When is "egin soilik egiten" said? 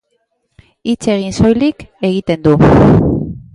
1.17-2.43